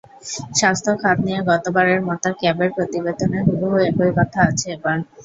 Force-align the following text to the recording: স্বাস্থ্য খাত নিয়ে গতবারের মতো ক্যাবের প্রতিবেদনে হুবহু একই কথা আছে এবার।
স্বাস্থ্য 0.59 0.91
খাত 1.01 1.17
নিয়ে 1.25 1.39
গতবারের 1.49 2.01
মতো 2.07 2.27
ক্যাবের 2.39 2.69
প্রতিবেদনে 2.75 3.39
হুবহু 3.45 3.77
একই 3.89 4.11
কথা 4.17 4.39
আছে 4.49 4.67
এবার। 4.75 4.97